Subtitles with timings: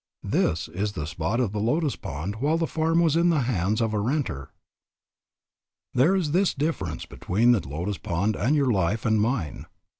[0.23, 3.79] This is the spot of the lotus pond while the farm was in the hands
[3.81, 4.49] of a renter.
[5.93, 9.67] There is this difference between the lotus pond and your life and mine.